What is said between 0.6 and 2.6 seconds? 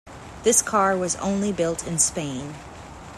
car was only built in Spain.